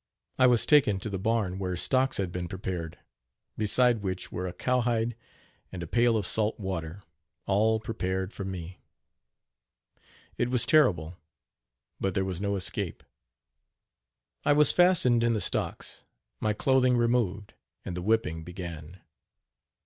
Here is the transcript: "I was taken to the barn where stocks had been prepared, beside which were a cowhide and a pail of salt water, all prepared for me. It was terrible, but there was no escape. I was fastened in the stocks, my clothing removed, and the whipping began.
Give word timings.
"I 0.38 0.46
was 0.46 0.66
taken 0.66 1.00
to 1.00 1.08
the 1.08 1.18
barn 1.18 1.58
where 1.58 1.74
stocks 1.74 2.18
had 2.18 2.30
been 2.30 2.48
prepared, 2.48 2.98
beside 3.56 4.02
which 4.02 4.30
were 4.30 4.46
a 4.46 4.52
cowhide 4.52 5.16
and 5.72 5.82
a 5.82 5.86
pail 5.86 6.18
of 6.18 6.26
salt 6.26 6.60
water, 6.60 7.02
all 7.46 7.80
prepared 7.80 8.30
for 8.34 8.44
me. 8.44 8.76
It 10.36 10.50
was 10.50 10.66
terrible, 10.66 11.16
but 11.98 12.12
there 12.12 12.26
was 12.26 12.42
no 12.42 12.56
escape. 12.56 13.02
I 14.44 14.52
was 14.52 14.70
fastened 14.70 15.24
in 15.24 15.32
the 15.32 15.40
stocks, 15.40 16.04
my 16.40 16.52
clothing 16.52 16.98
removed, 16.98 17.54
and 17.86 17.96
the 17.96 18.02
whipping 18.02 18.44
began. 18.44 19.00